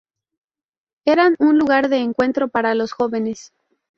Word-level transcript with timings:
Eran 1.05 1.35
un 1.37 1.59
lugar 1.59 1.87
de 1.87 1.97
encuentro 1.97 2.47
para 2.47 2.73
los 2.73 2.91
jóvenes. 2.91 3.53